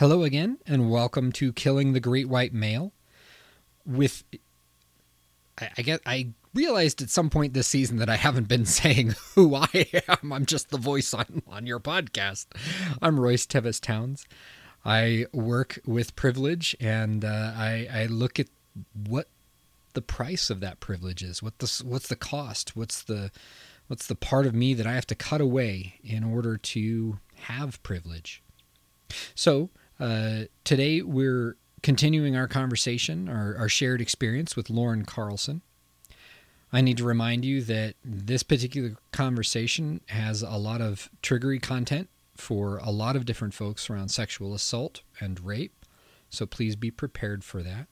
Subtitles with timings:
[0.00, 2.94] Hello again, and welcome to Killing the Great White Male.
[3.84, 4.24] With,
[5.60, 9.14] I, I guess I realized at some point this season that I haven't been saying
[9.34, 10.32] who I am.
[10.32, 12.46] I'm just the voice on on your podcast.
[13.02, 14.24] I'm Royce Tevis Towns.
[14.86, 18.48] I work with privilege, and uh, I I look at
[19.06, 19.28] what
[19.92, 21.42] the price of that privilege is.
[21.42, 22.74] What the what's the cost?
[22.74, 23.30] What's the
[23.88, 27.82] what's the part of me that I have to cut away in order to have
[27.82, 28.42] privilege?
[29.34, 29.68] So
[30.00, 35.62] uh, today, we're continuing our conversation, our, our shared experience with Lauren Carlson.
[36.72, 42.08] I need to remind you that this particular conversation has a lot of triggery content
[42.36, 45.84] for a lot of different folks around sexual assault and rape.
[46.30, 47.88] So please be prepared for that.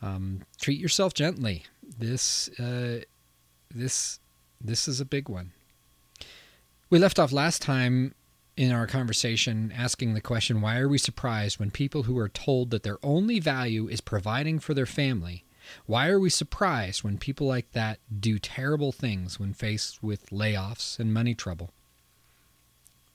[0.00, 1.64] Um, treat yourself gently.
[1.98, 3.00] This uh,
[3.74, 4.20] this
[4.60, 5.52] this is a big one.
[6.90, 8.14] We left off last time
[8.56, 12.70] in our conversation asking the question why are we surprised when people who are told
[12.70, 15.44] that their only value is providing for their family
[15.86, 20.98] why are we surprised when people like that do terrible things when faced with layoffs
[20.98, 21.72] and money trouble?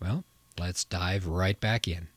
[0.02, 0.24] Well
[0.60, 2.08] let's dive right back in.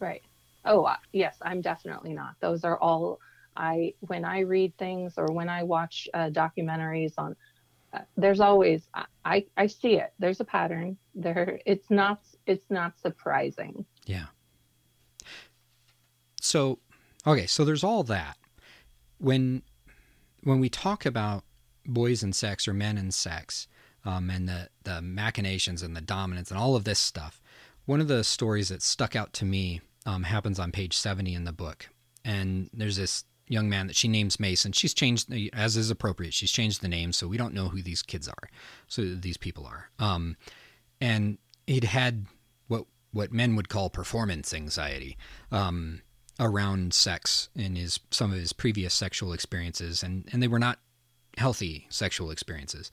[0.00, 0.22] Right.
[0.64, 2.34] Oh uh, yes i'm definitely not.
[2.40, 3.20] Those are all
[3.54, 7.36] i when i read things or when i watch uh, documentaries on
[8.16, 8.88] there's always
[9.24, 10.12] I, I see it.
[10.18, 10.96] There's a pattern.
[11.14, 13.84] There it's not it's not surprising.
[14.06, 14.26] Yeah.
[16.40, 16.78] So
[17.26, 18.36] okay so there's all that.
[19.18, 19.62] When
[20.42, 21.44] when we talk about
[21.86, 23.68] boys and sex or men and sex
[24.04, 27.42] um, and the the machinations and the dominance and all of this stuff
[27.84, 31.44] one of the stories that stuck out to me um, happens on page 70 in
[31.44, 31.88] the book.
[32.24, 34.72] And there's this young man that she names Mason.
[34.72, 38.02] She's changed, as is appropriate, she's changed the name, so we don't know who these
[38.02, 38.48] kids are.
[38.88, 39.90] So these people are.
[39.98, 40.36] Um,
[41.00, 42.26] and he'd had
[42.68, 45.18] what what men would call performance anxiety
[45.50, 46.00] um,
[46.40, 50.78] around sex in his some of his previous sexual experiences, and and they were not
[51.36, 52.90] healthy sexual experiences.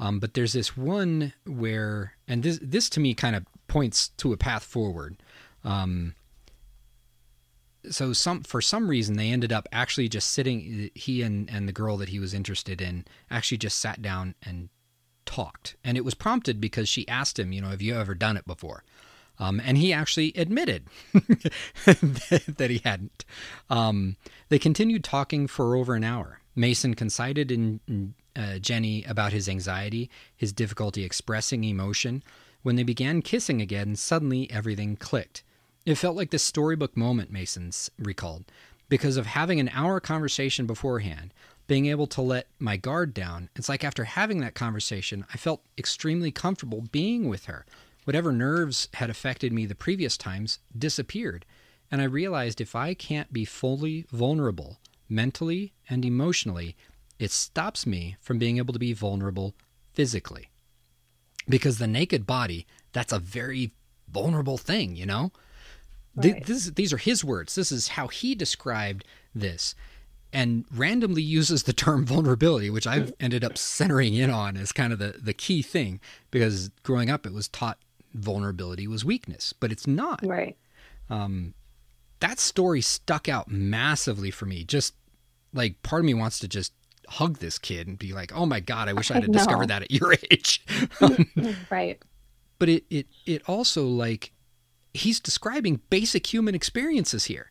[0.00, 4.32] Um, but there's this one where, and this this to me kind of points to
[4.32, 5.20] a path forward.
[5.64, 6.14] Um,
[7.90, 11.72] so some for some reason they ended up actually just sitting he and and the
[11.72, 14.68] girl that he was interested in actually just sat down and
[15.26, 15.76] talked.
[15.84, 18.46] And it was prompted because she asked him you know have you ever done it
[18.46, 18.84] before?
[19.40, 23.24] Um, and he actually admitted that he hadn't.
[23.70, 24.16] Um,
[24.48, 26.40] they continued talking for over an hour.
[26.56, 32.22] Mason confided in, uh, jenny about his anxiety his difficulty expressing emotion.
[32.62, 35.44] When they began kissing again suddenly everything clicked
[35.88, 38.44] it felt like this storybook moment, Mason's recalled,
[38.90, 41.32] because of having an hour conversation beforehand,
[41.66, 43.48] being able to let my guard down.
[43.56, 47.64] It's like after having that conversation, I felt extremely comfortable being with her.
[48.04, 51.46] Whatever nerves had affected me the previous times disappeared.
[51.90, 54.76] And I realized if I can't be fully vulnerable,
[55.08, 56.76] mentally and emotionally,
[57.18, 59.54] it stops me from being able to be vulnerable
[59.94, 60.50] physically.
[61.48, 63.72] Because the naked body, that's a very
[64.06, 65.32] vulnerable thing, you know?
[66.18, 66.44] Right.
[66.44, 67.54] This, these are his words.
[67.54, 69.74] This is how he described this
[70.32, 74.92] and randomly uses the term vulnerability, which I've ended up centering in on as kind
[74.92, 77.78] of the, the key thing because growing up it was taught
[78.14, 80.20] vulnerability was weakness, but it's not.
[80.24, 80.56] Right.
[81.10, 81.54] Um,
[82.20, 84.64] that story stuck out massively for me.
[84.64, 84.94] Just
[85.54, 86.72] like part of me wants to just
[87.08, 89.82] hug this kid and be like, "Oh my god, I wish I had discovered that
[89.82, 90.64] at your age."
[91.70, 92.02] right.
[92.58, 94.32] But it it it also like
[94.94, 97.50] he's describing basic human experiences here.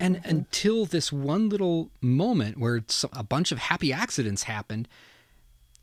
[0.00, 0.28] And mm-hmm.
[0.28, 4.88] until this one little moment where a bunch of happy accidents happened,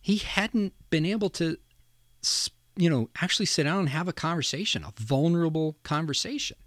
[0.02, 1.58] he hadn't been able to,
[2.76, 6.58] you know, actually sit down and have a conversation, a vulnerable conversation.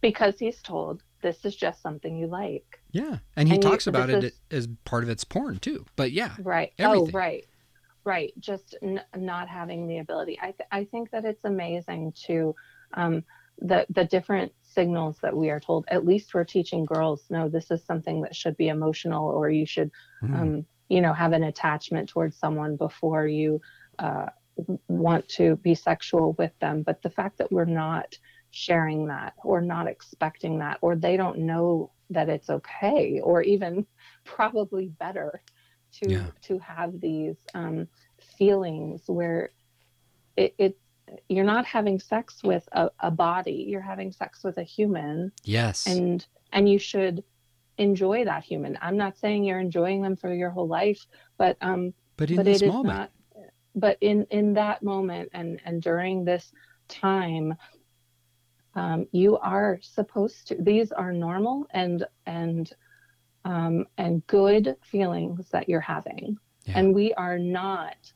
[0.00, 2.80] Because he's told this is just something you like.
[2.90, 5.84] Yeah, and he and talks you, about it is, as part of its porn too.
[5.94, 6.72] But yeah, right.
[6.78, 7.14] Oh, everything.
[7.14, 7.46] Oh, right
[8.04, 10.38] right just n- not having the ability.
[10.40, 12.54] I th- i think that it's amazing to
[12.94, 13.24] um,
[13.58, 15.84] the the different signals that we are told.
[15.88, 19.66] At least we're teaching girls no this is something that should be emotional or you
[19.66, 19.90] should
[20.22, 20.34] mm.
[20.34, 23.60] um, you know have an attachment towards someone before you
[23.98, 24.26] uh,
[24.88, 26.82] want to be sexual with them.
[26.82, 28.16] But the fact that we're not
[28.50, 33.86] sharing that or not expecting that or they don't know that it's okay or even
[34.24, 35.40] probably better
[35.92, 36.26] to yeah.
[36.42, 37.88] to have these um,
[38.38, 39.50] feelings where
[40.36, 40.78] it, it
[41.28, 45.32] you're not having sex with a, a, body you're having sex with a human.
[45.44, 45.86] Yes.
[45.86, 47.24] And and you should
[47.78, 48.78] enjoy that human.
[48.80, 51.06] I'm not saying you're enjoying them for your whole life
[51.36, 52.86] but um but in but this moment.
[52.86, 53.10] not,
[53.74, 56.52] but in in that moment and and during this
[56.88, 57.54] time
[58.74, 62.72] um, you are supposed to these are normal and and
[63.44, 66.38] um, and good feelings that you're having.
[66.66, 66.78] Yeah.
[66.78, 68.12] and we are not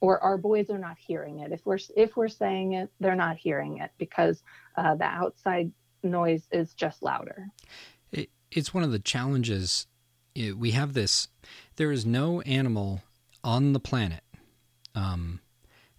[0.00, 1.52] or our boys are not hearing it.
[1.52, 4.42] If we're if we're saying it they're not hearing it because
[4.76, 5.70] uh, the outside
[6.02, 7.48] noise is just louder.
[8.10, 9.86] It, it's one of the challenges.
[10.34, 11.28] It, we have this
[11.76, 13.02] there is no animal
[13.44, 14.24] on the planet
[14.94, 15.40] um,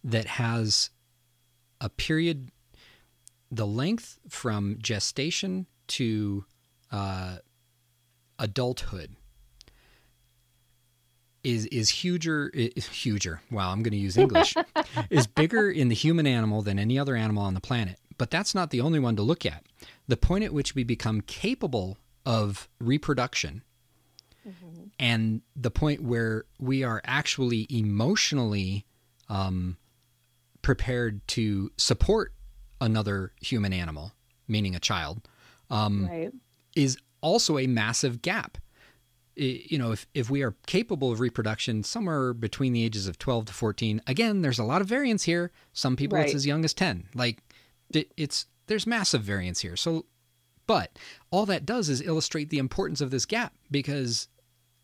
[0.03, 0.89] that has
[1.79, 2.51] a period
[3.49, 6.45] the length from gestation to
[6.91, 7.37] uh,
[8.41, 9.15] adulthood
[11.43, 14.55] is is huger is huger wow i'm going to use english
[15.09, 18.53] is bigger in the human animal than any other animal on the planet but that's
[18.53, 19.63] not the only one to look at
[20.07, 23.63] the point at which we become capable of reproduction
[24.47, 24.83] mm-hmm.
[24.99, 28.85] and the point where we are actually emotionally
[29.29, 29.77] um,
[30.61, 32.33] prepared to support
[32.79, 34.11] another human animal
[34.47, 35.27] meaning a child
[35.69, 36.31] um, right.
[36.75, 38.57] is also a massive gap
[39.35, 43.45] you know, if, if we are capable of reproduction somewhere between the ages of 12
[43.45, 45.51] to 14, again, there's a lot of variance here.
[45.73, 46.25] Some people right.
[46.25, 47.07] it's as young as 10.
[47.15, 47.39] Like
[47.91, 49.75] it, it's, there's massive variance here.
[49.75, 50.05] So,
[50.67, 50.97] but
[51.31, 54.27] all that does is illustrate the importance of this gap because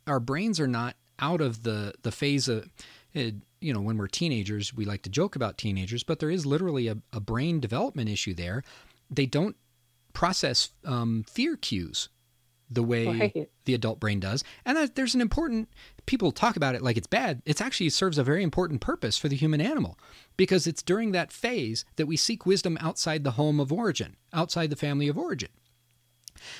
[0.08, 2.70] our brains are not out of the, the phase of,
[3.16, 6.46] eh, you know, when we're teenagers, we like to joke about teenagers, but there is
[6.46, 8.64] literally a, a brain development issue there.
[9.10, 9.56] They don't
[10.14, 12.10] process um, fear cues
[12.70, 13.50] the way right.
[13.66, 14.44] the adult brain does.
[14.66, 15.70] And that, there's an important,
[16.06, 17.42] people talk about it like it's bad.
[17.46, 19.98] It actually serves a very important purpose for the human animal
[20.36, 24.70] because it's during that phase that we seek wisdom outside the home of origin, outside
[24.70, 25.50] the family of origin.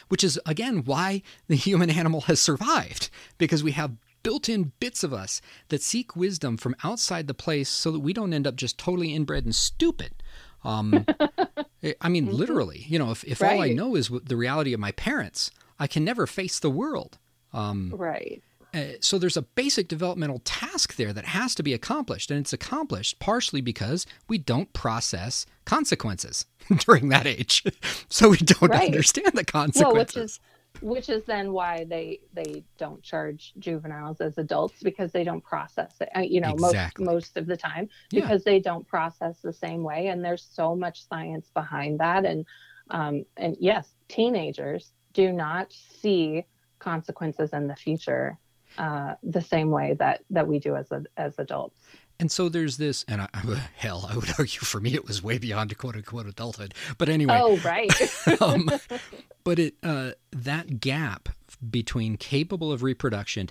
[0.08, 5.04] Which is, again, why the human animal has survived because we have built in bits
[5.04, 8.56] of us that seek wisdom from outside the place so that we don't end up
[8.56, 10.16] just totally inbred and stupid.
[10.64, 11.06] Um,
[12.02, 12.36] I mean, mm-hmm.
[12.36, 13.54] literally, you know, if, if right.
[13.54, 17.18] all I know is the reality of my parents, I can never face the world.
[17.54, 18.42] Um, right.
[18.74, 22.54] Uh, so there's a basic developmental task there that has to be accomplished, and it's
[22.54, 26.46] accomplished partially because we don't process consequences
[26.80, 27.64] during that age,
[28.10, 28.86] so we don't right.
[28.86, 29.82] understand the consequences.
[29.84, 30.40] Well, which is
[30.82, 35.96] which is then why they they don't charge juveniles as adults because they don't process
[36.02, 36.10] it.
[36.16, 37.06] Uh, you know, exactly.
[37.06, 38.52] most most of the time because yeah.
[38.52, 42.46] they don't process the same way, and there's so much science behind that, and
[42.90, 46.46] um, and yes, teenagers do not see
[46.80, 48.38] consequences in the future
[48.78, 51.80] uh, the same way that that we do as a, as adults.
[52.20, 53.28] And so there's this, and I,
[53.76, 56.76] hell, I would argue for me it was way beyond quote unquote adulthood.
[57.00, 57.92] But anyway, oh right.
[58.42, 58.70] um,
[59.44, 61.30] but it uh, that gap
[61.68, 63.50] between capable of reproduction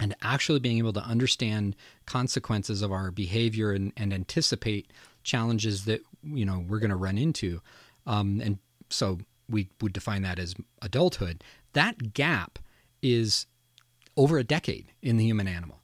[0.00, 1.76] and actually being able to understand
[2.06, 4.90] consequences of our behavior and, and anticipate
[5.22, 7.60] challenges that you know we're going to run into,
[8.06, 8.58] um, and
[8.88, 9.18] so
[9.48, 11.42] we would define that as adulthood,
[11.72, 12.58] that gap
[13.02, 13.46] is
[14.16, 15.80] over a decade in the human animal.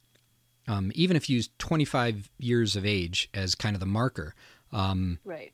[0.67, 4.35] Um, even if you use 25 years of age as kind of the marker,
[4.71, 5.51] um, right?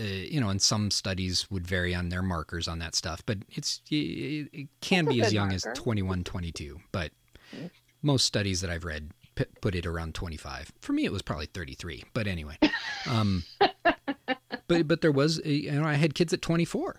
[0.00, 3.38] Uh, you know, and some studies would vary on their markers on that stuff, but
[3.50, 5.70] it's it, it can be as young marker.
[5.70, 6.80] as 21, 22.
[6.92, 7.10] But
[7.54, 7.70] mm.
[8.02, 10.72] most studies that I've read p- put it around 25.
[10.80, 12.04] For me, it was probably 33.
[12.14, 12.56] But anyway,
[13.08, 13.44] um,
[14.68, 16.96] but but there was you know I had kids at 24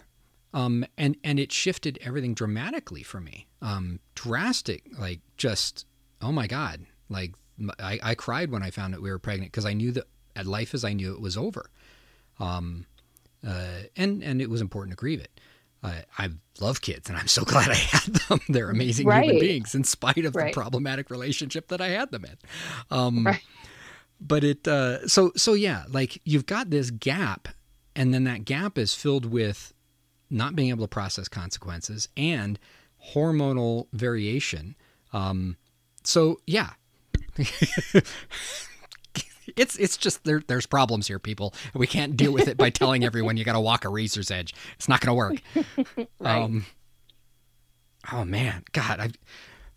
[0.54, 3.48] um, and and it shifted everything dramatically for me.
[3.62, 5.86] Um, drastic, like just
[6.22, 7.34] oh my god, like
[7.80, 10.06] I, I cried when I found out we were pregnant because I knew that
[10.36, 11.70] at life as I knew it was over.
[12.40, 12.86] Um,
[13.46, 15.40] uh, and and it was important to grieve it.
[15.84, 16.30] Uh, I
[16.62, 18.40] love kids, and I'm so glad I had them.
[18.48, 19.26] They're amazing right.
[19.26, 20.54] human beings, in spite of right.
[20.54, 22.38] the problematic relationship that I had them in.
[22.90, 23.42] Um, right.
[24.22, 27.50] But it uh, so so yeah, like you've got this gap,
[27.96, 29.73] and then that gap is filled with
[30.34, 32.60] not being able to process consequences, and
[33.14, 34.76] hormonal variation.
[35.12, 35.58] Um,
[36.04, 36.72] so yeah,
[39.56, 41.54] it's it's just there, there's problems here, people.
[41.74, 44.54] We can't deal with it by telling everyone you got to walk a razor's edge.
[44.76, 45.42] It's not going to work.
[46.20, 46.42] right.
[46.42, 46.66] Um,
[48.12, 49.10] oh man, God, I,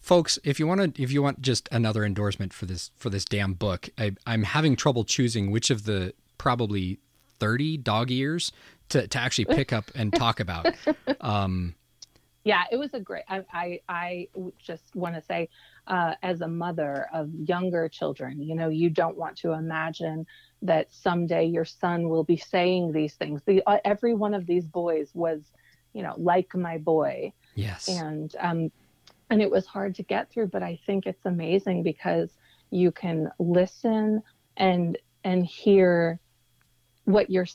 [0.00, 3.24] folks, if you want to, if you want just another endorsement for this for this
[3.24, 6.98] damn book, I, I'm having trouble choosing which of the probably
[7.38, 8.52] 30 dog ears
[8.90, 10.66] to, to actually pick up and talk about.
[11.20, 11.74] Um,
[12.46, 13.24] yeah, it was a great.
[13.28, 15.48] I I, I just want to say,
[15.88, 20.26] uh, as a mother of younger children, you know, you don't want to imagine
[20.62, 23.42] that someday your son will be saying these things.
[23.46, 25.40] The, uh, every one of these boys was,
[25.92, 27.32] you know, like my boy.
[27.56, 27.88] Yes.
[27.88, 28.70] And um,
[29.28, 32.30] and it was hard to get through, but I think it's amazing because
[32.70, 34.22] you can listen
[34.56, 36.20] and and hear
[37.06, 37.46] what you're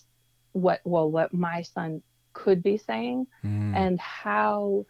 [0.54, 2.02] what well what my son
[2.34, 3.76] could be saying Mm.
[3.76, 4.86] and how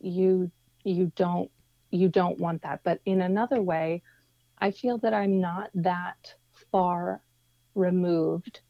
[0.00, 0.50] you
[0.84, 1.50] you don't
[1.90, 2.80] you don't want that.
[2.84, 4.02] But in another way
[4.58, 6.34] i feel that i'm not that
[6.70, 7.20] far
[7.74, 8.60] removed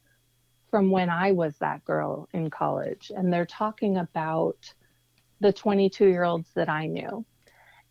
[0.71, 3.11] from when i was that girl in college.
[3.15, 4.73] And they're talking about
[5.39, 7.25] the 22 year olds that i knew.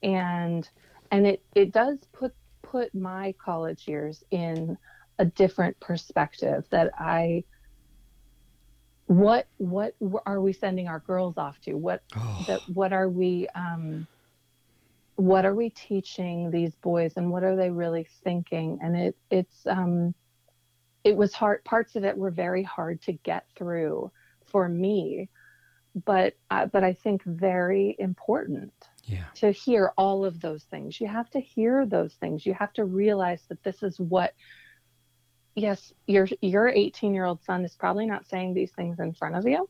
[0.02, 0.68] And
[1.10, 4.78] and it it does put put my college years in
[5.18, 7.44] a different perspective that i
[9.12, 9.94] what what
[10.26, 11.74] are we sending our girls off to?
[11.74, 14.06] What Oh, that what are we um
[15.16, 18.78] what are we teaching these boys and what are they really thinking?
[18.82, 20.14] And it it's um
[21.04, 24.10] it was hard parts of it were very hard to get through
[24.46, 25.28] for me
[26.06, 28.72] but uh, but i think very important
[29.04, 29.24] yeah.
[29.34, 31.00] to hear all of those things.
[31.00, 32.46] You have to hear those things.
[32.46, 34.34] You have to realize that this is what
[35.54, 39.36] yes your your 18 year old son is probably not saying these things in front
[39.36, 39.68] of you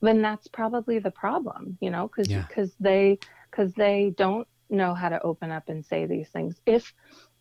[0.00, 2.44] then that's probably the problem you know because Yeah.
[2.48, 3.18] because they
[3.50, 6.92] because they don't know how to open up and say these things if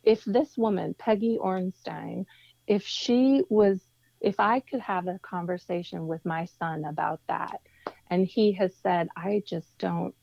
[0.03, 2.25] if this woman peggy orenstein
[2.67, 3.81] if she was
[4.21, 7.59] if i could have a conversation with my son about that
[8.09, 10.13] and he has said i just don't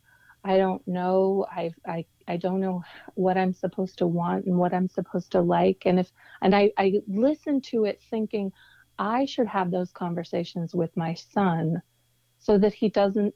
[0.45, 2.83] i don't know i i i don't know
[3.15, 6.11] what i'm supposed to want and what i'm supposed to like and if
[6.43, 8.51] and i i listen to it thinking
[8.99, 11.81] i should have those conversations with my son
[12.39, 13.35] so that he doesn't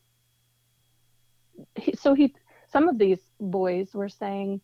[1.76, 2.34] he, so he
[2.68, 4.60] some of these boys were saying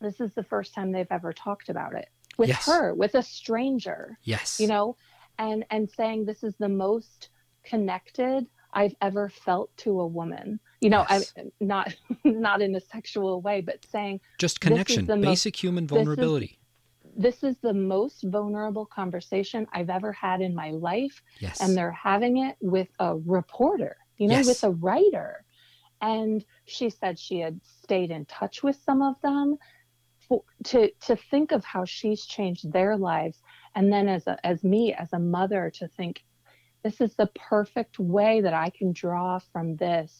[0.00, 2.66] this is the first time they've ever talked about it with Yes.
[2.66, 4.58] her with a stranger Yes.
[4.60, 4.96] you know
[5.38, 7.30] and and saying this is the most
[7.64, 11.32] connected i've ever felt to a woman you know Yes.
[11.36, 11.42] i
[11.74, 11.86] not
[12.48, 15.96] not in a sexual way but saying Just connection, the most- basic human this is-
[16.04, 16.50] vulnerability.
[17.26, 21.16] this is the most vulnerable conversation i've ever had in my life
[21.46, 21.56] yes.
[21.62, 24.46] and they're having it with a reporter, you know, Yes.
[24.52, 25.30] with a writer.
[26.02, 29.46] And she said she had stayed in touch with some of them
[30.28, 33.38] for, to to think of how she's changed their lives,
[33.76, 36.14] and then as a, as me as a mother to think
[36.84, 40.10] this is the perfect way that I can draw from this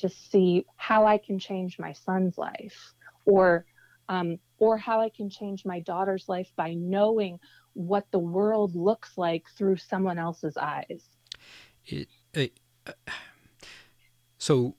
[0.00, 3.64] to see how I can change my son's life, or
[4.08, 7.38] um, or how I can change my daughter's life by knowing
[7.72, 11.02] what the world looks like through someone else's eyes.
[11.86, 12.92] it, it, uh,
[14.38, 14.74] so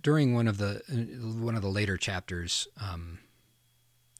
[0.00, 3.18] during one of the uh, one of the later chapters um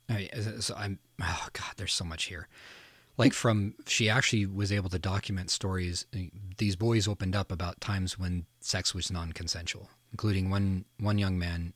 [0.09, 0.29] I,
[0.61, 2.49] so I'm oh god there's so much here
[3.16, 6.21] like from she actually was able to document stories uh,
[6.59, 11.73] these boys opened up about times when sex was non-consensual including one one young man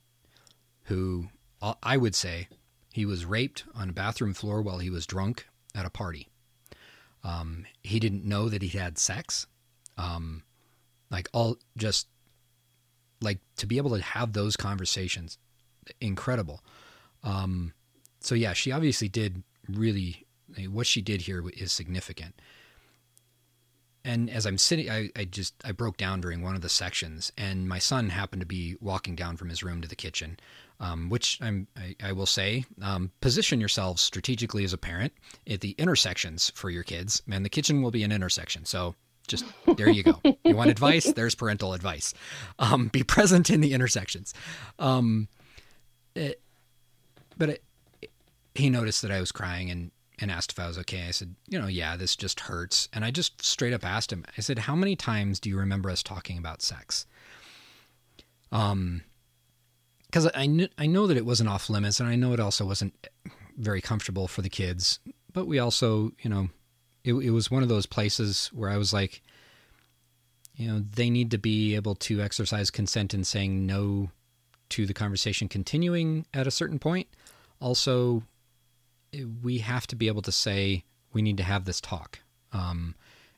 [0.85, 1.29] who
[1.83, 2.49] I would say
[2.93, 6.29] he was raped on a bathroom floor while he was drunk at a party.
[7.25, 9.47] Um, he didn't know that he had sex.
[9.99, 10.43] Um,
[11.11, 12.07] like all just
[13.21, 15.39] like to be able to have those conversations
[16.01, 16.63] incredible.
[17.23, 17.73] Um
[18.21, 20.26] so yeah she obviously did really
[20.71, 22.35] what she did here is significant
[24.05, 27.33] and as i'm sitting I, I just i broke down during one of the sections
[27.37, 30.39] and my son happened to be walking down from his room to the kitchen
[30.79, 35.15] um, which I'm, I, I will say um, position yourselves strategically as a parent
[35.49, 38.95] at the intersections for your kids and the kitchen will be an intersection so
[39.27, 39.45] just
[39.77, 40.21] there you go.
[40.45, 41.13] You want advice?
[41.13, 42.15] There's parental advice.
[42.59, 44.33] Um, be present in the intersections.
[44.79, 45.29] Um,
[46.15, 46.41] it,
[47.37, 47.65] but it,
[48.55, 51.05] he noticed that I was crying and, and asked if I was okay.
[51.07, 52.89] I said, you know, yeah, this just hurts.
[52.93, 55.91] And I just straight up asked him, I said, how many times do you remember
[55.91, 57.07] us talking about sex?
[58.51, 59.03] Um,
[60.07, 62.65] because I, kn- I know that it wasn't off limits and I know it also
[62.65, 62.95] wasn't
[63.59, 65.01] very comfortable for the kids,
[65.33, 66.49] but we also, you know,
[67.05, 69.23] it, it was one of those places where I was like,
[70.55, 74.11] you know, they need to be able to exercise consent in saying no
[74.71, 77.09] to the conversation continuing at a certain point.
[77.61, 78.23] Also,
[79.43, 82.21] we have to be able to say we need to have this talk.
[82.53, 82.95] Um,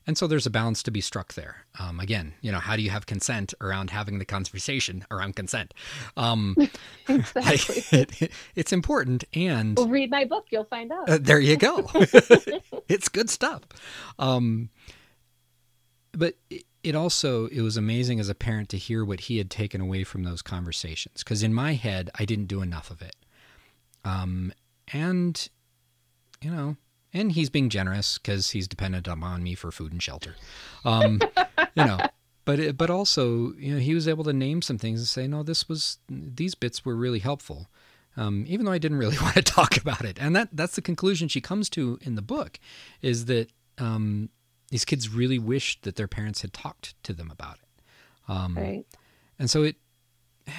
[0.07, 1.65] and so there's a balance to be struck there.
[1.79, 5.73] Um, again, you know, how do you have consent around having the conversation around consent?
[6.17, 6.55] Um,
[7.07, 7.83] Exactly.
[7.99, 11.09] it, it's important, and well, read my book, you'll find out.
[11.09, 11.89] uh, there you go.
[12.87, 13.63] it's good stuff.
[14.17, 14.69] Um,
[16.11, 19.49] but it, it also it was amazing as a parent to hear what he had
[19.49, 23.15] taken away from those conversations because in my head I didn't do enough of it.
[24.03, 24.53] Um,
[24.91, 25.49] and
[26.41, 26.77] you know,
[27.13, 30.35] and he's being generous because he's dependent on me for food and shelter.
[30.85, 31.21] Um,
[31.75, 31.99] you know.
[32.45, 35.27] But, it, but also, you know, he was able to name some things and say,
[35.27, 37.69] no, this was, these bits were really helpful
[38.19, 40.17] um, even though I didn't really want to talk about it.
[40.19, 42.59] And that that's the conclusion she comes to in the book,
[43.01, 44.29] is that um,
[44.69, 48.31] these kids really wished that their parents had talked to them about it.
[48.31, 48.85] Um, right.
[49.39, 49.77] And so it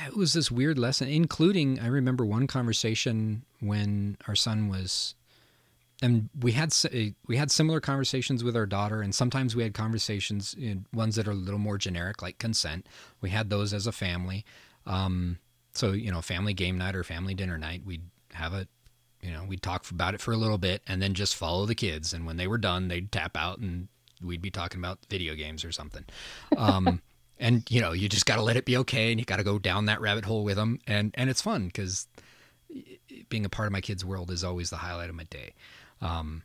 [0.07, 5.15] it was this weird lesson, including I remember one conversation when our son was,
[6.03, 6.75] and we had
[7.27, 11.29] we had similar conversations with our daughter, and sometimes we had conversations, in ones that
[11.29, 12.87] are a little more generic, like consent.
[13.21, 14.45] We had those as a family.
[14.87, 15.39] Um,
[15.75, 18.67] so you know, family game night or family dinner night, we'd have a,
[19.23, 21.75] you know, we'd talk about it for a little bit, and then just follow the
[21.75, 22.15] kids.
[22.15, 23.89] And when they were done, they'd tap out, and
[24.23, 26.05] we'd be talking about video games or something.
[26.57, 27.03] Um,
[27.41, 29.45] and you know you just got to let it be okay and you got to
[29.45, 32.07] go down that rabbit hole with them and and it's fun because
[33.29, 35.55] being a part of my kids world is always the highlight of my day
[36.01, 36.43] um,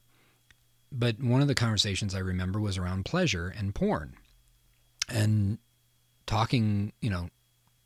[0.92, 4.14] but one of the conversations i remember was around pleasure and porn
[5.10, 5.58] and
[6.26, 7.30] talking you know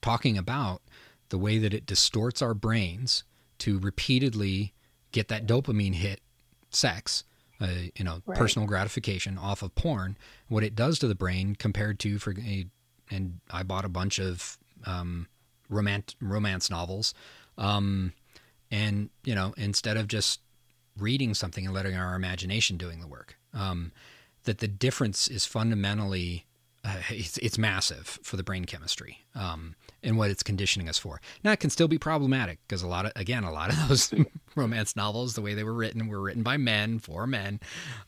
[0.01, 0.81] talking about
[1.29, 3.23] the way that it distorts our brains
[3.57, 4.73] to repeatedly
[5.11, 6.21] get that dopamine hit
[6.69, 7.23] sex
[7.61, 8.37] uh, you know right.
[8.37, 12.65] personal gratification off of porn what it does to the brain compared to for a
[13.11, 15.27] and I bought a bunch of um,
[15.69, 17.13] romance romance novels.
[17.57, 18.13] Um,
[18.71, 20.41] and you know, instead of just
[20.99, 23.91] reading something and letting our imagination doing the work, um,
[24.43, 26.45] that the difference is fundamentally
[26.83, 31.19] uh, it's, it's massive for the brain chemistry um, and what it's conditioning us for.
[31.43, 34.13] Now it can still be problematic because a lot of again a lot of those
[34.55, 37.59] romance novels, the way they were written, were written by men for men,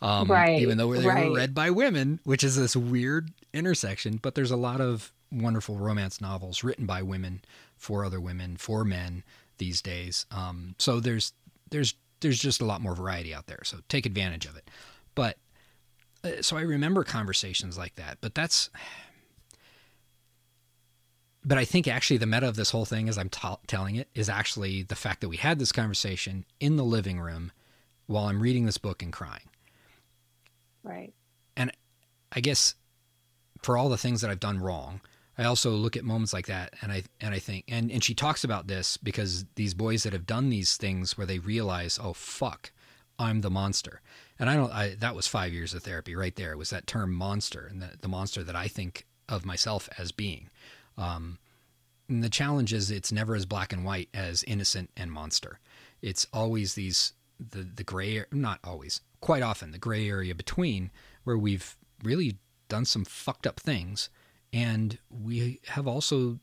[0.02, 0.62] um, right?
[0.62, 1.30] Even though they right.
[1.30, 4.20] were read by women, which is this weird intersection.
[4.22, 7.42] But there's a lot of wonderful romance novels written by women
[7.78, 9.24] for other women for men
[9.58, 10.26] these days.
[10.32, 11.34] Um, so there's
[11.72, 13.62] there's there's just a lot more variety out there.
[13.64, 14.70] So take advantage of it.
[15.16, 15.38] But
[16.24, 18.70] uh, so I remember conversations like that, but that's
[21.44, 24.08] but I think actually the meta of this whole thing, as I'm t- telling it,
[24.14, 27.52] is actually the fact that we had this conversation in the living room
[28.06, 29.50] while I'm reading this book and crying.
[30.84, 31.14] Right.
[31.58, 31.72] And
[32.32, 32.76] I guess
[33.64, 35.02] for all the things that I've done wrong,
[35.38, 38.14] I also look at moments like that and I and I think and and she
[38.14, 42.14] talks about this because these boys that have done these things where they realize, oh
[42.14, 42.72] fuck,
[43.18, 44.02] I'm the monster.
[44.38, 46.52] And I don't I that was 5 years of therapy right there.
[46.52, 50.12] It was that term monster and the, the monster that I think of myself as
[50.12, 50.50] being.
[50.98, 51.40] Um,
[52.10, 55.60] the challenge is it's never as black and white as innocent and monster.
[56.02, 60.92] It's always these the the gray not always quite often the gray area between
[61.24, 64.10] where we've really done some fucked up things
[64.54, 66.40] and we have also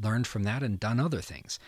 [0.00, 1.58] learned from that and done other things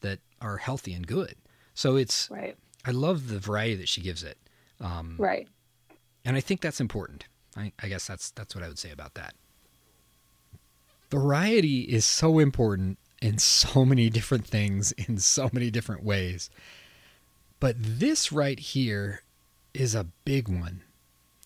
[0.00, 1.36] that are healthy and good.
[1.74, 2.56] So it's right.
[2.84, 4.38] I love the variety that she gives it.
[4.80, 5.48] Um, right.
[6.24, 7.26] And I think that's important.
[7.56, 9.34] I, I guess that's that's what I would say about that
[11.10, 16.50] variety is so important in so many different things in so many different ways.
[17.58, 19.22] But this right here
[19.72, 20.82] is a big one.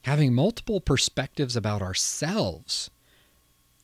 [0.03, 2.90] Having multiple perspectives about ourselves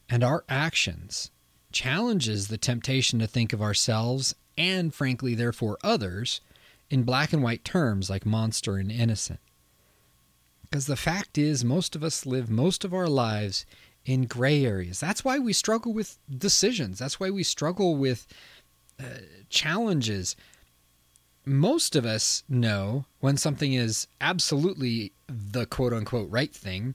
[0.09, 1.31] and our actions
[1.73, 6.41] challenges the temptation to think of ourselves and, frankly, therefore others
[6.89, 9.41] in black and white terms like monster and innocent.
[10.63, 13.67] Because the fact is, most of us live most of our lives
[14.05, 15.01] in gray areas.
[15.01, 16.99] That's why we struggle with decisions.
[16.99, 18.27] That's why we struggle with
[19.01, 20.37] uh, challenges.
[21.45, 26.95] Most of us know when something is absolutely the quote unquote right thing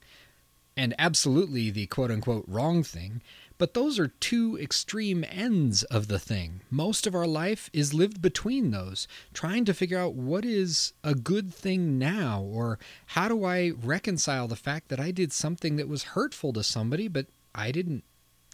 [0.76, 3.22] and absolutely the quote unquote wrong thing,
[3.58, 6.62] but those are two extreme ends of the thing.
[6.70, 11.14] Most of our life is lived between those, trying to figure out what is a
[11.14, 15.88] good thing now, or how do I reconcile the fact that I did something that
[15.88, 18.04] was hurtful to somebody, but I didn't,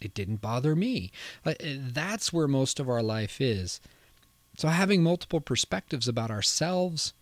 [0.01, 1.11] it didn't bother me.
[1.45, 3.81] Uh, that's where most of our life is.
[4.57, 7.13] So having multiple perspectives about ourselves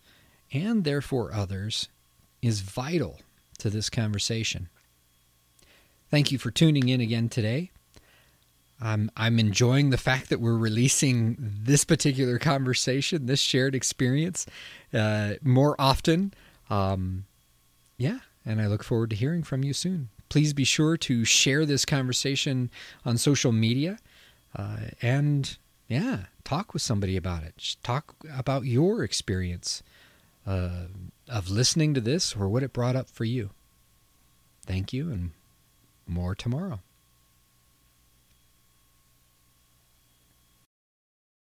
[0.52, 1.88] and therefore others
[2.42, 3.20] is vital
[3.60, 4.68] to this conversation.
[6.10, 7.70] Thank you for tuning in again today.
[8.80, 14.46] I'm I'm enjoying the fact that we're releasing this particular conversation, this shared experience,
[14.94, 16.32] uh, more often.
[16.70, 17.26] Um,
[17.96, 20.10] yeah, and I look forward to hearing from you soon.
[20.28, 22.70] Please be sure to share this conversation
[23.04, 23.98] on social media,
[24.56, 27.76] uh, and yeah, talk with somebody about it.
[27.82, 29.82] Talk about your experience
[30.46, 30.86] uh,
[31.28, 33.50] of listening to this or what it brought up for you.
[34.66, 35.30] Thank you, and
[36.08, 36.80] more tomorrow.